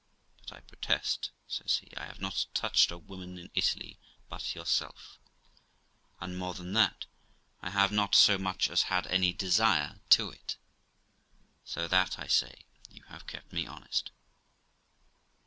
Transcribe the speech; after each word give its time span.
But 0.41 0.53
I 0.57 0.61
protest', 0.61 1.29
says 1.47 1.77
he, 1.77 1.95
'I 1.95 2.05
have 2.07 2.19
not 2.19 2.47
touched 2.55 2.89
a 2.89 2.97
woman 2.97 3.37
in 3.37 3.51
Italy 3.53 3.99
but 4.29 4.55
yourself; 4.55 5.19
and, 6.19 6.39
more 6.39 6.55
than 6.55 6.73
that, 6.73 7.05
I 7.61 7.69
have 7.69 7.91
not 7.91 8.15
so 8.15 8.39
much 8.39 8.67
as 8.67 8.81
had 8.89 9.05
any 9.05 9.31
desire 9.31 9.99
to 10.09 10.31
it. 10.31 10.57
So 11.63 11.87
that, 11.87 12.17
I 12.17 12.25
say, 12.25 12.65
you 12.89 13.03
have 13.09 13.27
kept 13.27 13.53
me 13.53 13.67
honest.' 13.67 14.09